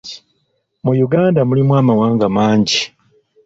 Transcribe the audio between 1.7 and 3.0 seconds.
amawanga mangi.